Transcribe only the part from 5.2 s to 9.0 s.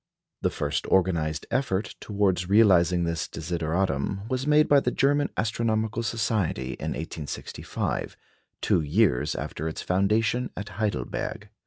Astronomical Society in 1865, two